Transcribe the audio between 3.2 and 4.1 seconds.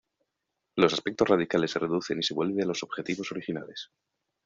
originales.